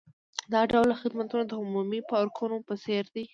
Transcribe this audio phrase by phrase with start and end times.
[0.53, 3.23] دا ډول خدمتونه د عمومي پارکونو په څیر دي